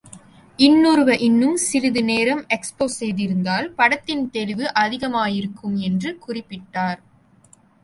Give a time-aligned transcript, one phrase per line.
[0.59, 6.99] இன்னொருவ இன்னும் சிறிது நேரம் எக்ஸ்போஸ் செய்திருந்தால் படத்தின் தெளிவு அதிகமாயிருக்கும் என்று குறிப்பிட்டார்.